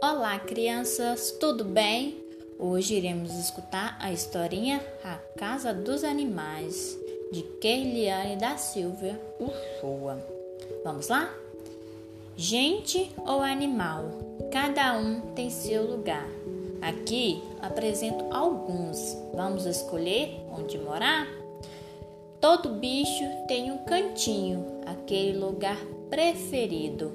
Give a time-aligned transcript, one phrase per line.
[0.00, 2.22] Olá, crianças, tudo bem?
[2.56, 6.96] Hoje iremos escutar a historinha A Casa dos Animais,
[7.32, 10.24] de Keiliane da Silva Uchoa.
[10.84, 11.28] Vamos lá?
[12.36, 14.04] Gente ou animal,
[14.52, 16.28] cada um tem seu lugar.
[16.80, 19.16] Aqui apresento alguns.
[19.34, 21.26] Vamos escolher onde morar?
[22.40, 25.78] Todo bicho tem um cantinho, aquele lugar
[26.08, 27.12] preferido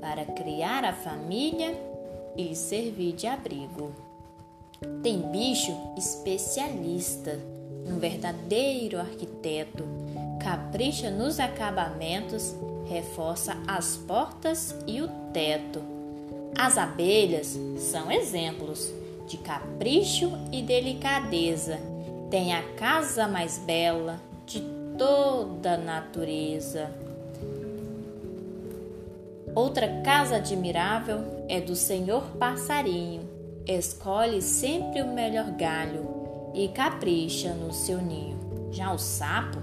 [0.00, 1.89] para criar a família
[2.36, 3.92] e servir de abrigo.
[5.02, 7.38] Tem bicho especialista,
[7.86, 9.84] um verdadeiro arquiteto,
[10.42, 12.54] capricha nos acabamentos,
[12.88, 15.82] reforça as portas e o teto.
[16.56, 18.92] As abelhas são exemplos
[19.26, 21.78] de capricho e delicadeza.
[22.30, 24.60] Tem a casa mais bela de
[24.98, 26.90] toda a natureza.
[29.54, 33.28] Outra casa admirável é do senhor passarinho.
[33.66, 38.70] Escolhe sempre o melhor galho e capricha no seu ninho.
[38.70, 39.58] Já o sapo,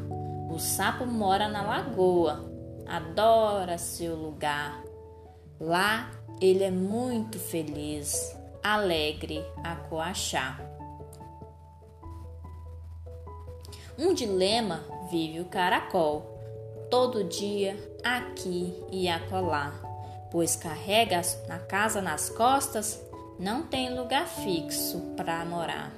[0.52, 2.52] o sapo mora na lagoa,
[2.86, 4.84] adora seu lugar.
[5.60, 10.62] Lá ele é muito feliz, alegre a coachar.
[13.98, 16.37] Um dilema vive o caracol
[16.90, 19.74] todo dia aqui e acolá,
[20.32, 23.02] pois carrega a casa nas costas,
[23.40, 25.94] não tem lugar fixo para morar.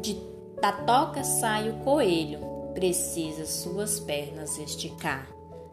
[0.00, 0.14] De
[0.60, 2.40] da toca sai o coelho,
[2.74, 5.26] precisa suas pernas esticar.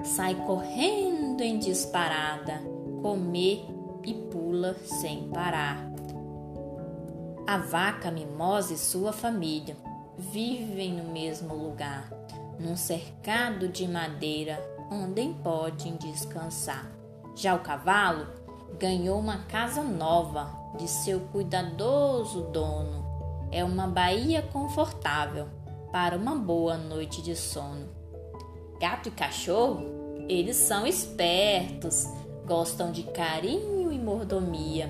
[0.03, 2.61] Sai correndo em disparada,
[3.02, 3.66] comer
[4.03, 5.89] e pula sem parar.
[7.45, 9.77] A vaca mimosa e sua família
[10.17, 12.09] vivem no mesmo lugar
[12.59, 16.92] num cercado de madeira onde podem descansar.
[17.36, 18.28] Já o cavalo
[18.80, 23.04] ganhou uma casa nova de seu cuidadoso dono.
[23.52, 25.48] É uma baía confortável
[25.92, 27.88] para uma boa noite de sono.
[28.80, 32.08] Gato e cachorro, eles são espertos,
[32.45, 34.88] gostam de carinho e mordomia,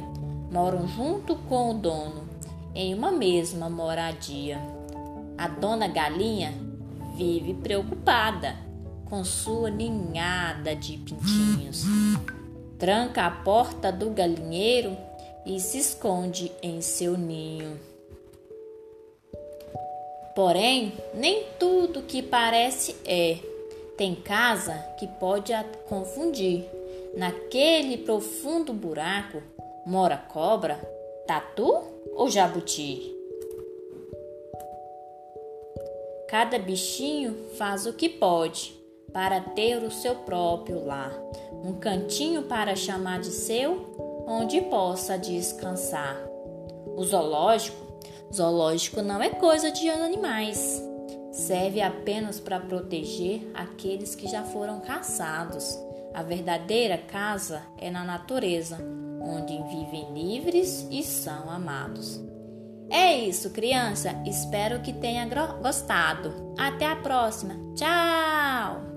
[0.52, 2.30] moram junto com o dono
[2.74, 4.60] em uma mesma moradia.
[5.38, 6.54] A dona galinha
[7.16, 8.56] vive preocupada
[9.06, 11.84] com sua ninhada de pintinhos.
[12.80, 14.98] Tranca a porta do galinheiro
[15.46, 17.80] e se esconde em seu ninho.
[20.36, 23.38] Porém, nem tudo que parece é.
[23.96, 26.66] Tem casa que pode a confundir.
[27.16, 29.44] Naquele profundo buraco
[29.86, 30.76] mora cobra,
[31.28, 31.84] tatu
[32.16, 33.23] ou jabuti?
[36.34, 38.74] Cada bichinho faz o que pode
[39.14, 41.14] para ter o seu próprio lar,
[41.64, 46.18] um cantinho para chamar de seu, onde possa descansar.
[46.98, 47.78] O zoológico,
[48.34, 50.82] zoológico não é coisa de animais.
[51.32, 55.78] Serve apenas para proteger aqueles que já foram caçados.
[56.16, 58.80] A verdadeira casa é na natureza,
[59.22, 62.33] onde vivem livres e são amados.
[62.94, 64.22] É isso, criança.
[64.24, 65.28] Espero que tenha
[65.64, 66.54] gostado.
[66.56, 67.56] Até a próxima.
[67.76, 68.93] Tchau!